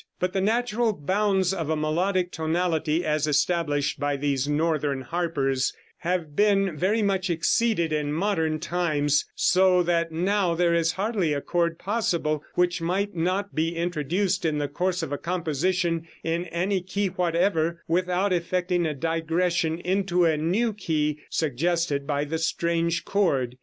[0.19, 6.35] But the natural bounds of a melodic tonality as established by these northern harpers have
[6.35, 11.77] been very much exceeded in modern times, so that now there is hardly a chord
[11.77, 17.05] possible which might not be introduced in the course of a composition in any key
[17.05, 23.55] whatever, without effecting a digression into the new key suggested by the strange chord.